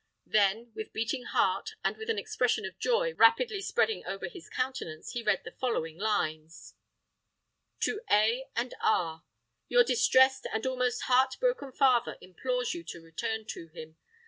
[0.25, 4.49] Then, with beating heart and with an expression of joy rapidly spreading itself over his
[4.49, 6.73] countenance, he read the following lines:—
[7.79, 8.45] "TO A.
[8.55, 13.97] AND R.—Your distressed and almost heart broken father implores you to return to him.